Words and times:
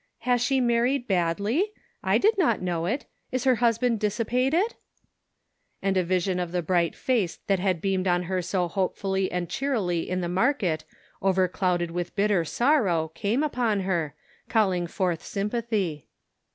"Has 0.31 0.41
she 0.41 0.59
married 0.59 1.07
badly? 1.07 1.73
I 2.03 2.17
did 2.17 2.35
not 2.35 2.59
know 2.59 2.87
it. 2.87 3.05
Is 3.31 3.43
her 3.43 3.57
hus 3.57 3.77
band 3.77 3.99
dissipated?" 3.99 4.73
And 5.83 5.95
a 5.95 6.03
vision 6.03 6.39
of 6.39 6.51
the 6.51 6.63
bright 6.63 6.95
face 6.95 7.37
that 7.45 7.59
had 7.59 7.81
beamed 7.81 8.07
on 8.07 8.23
her 8.23 8.41
so 8.41 8.67
hopefully 8.67 9.31
and 9.31 9.47
cheerily 9.47 10.09
in 10.09 10.21
the 10.21 10.27
market, 10.27 10.85
overclouded 11.21 11.91
with 11.91 12.15
bitter 12.15 12.43
sorrow, 12.43 13.09
came 13.13 13.43
upon 13.43 13.81
her, 13.81 14.15
calling 14.49 14.87
forth 14.87 15.23
sympathy. 15.23 16.07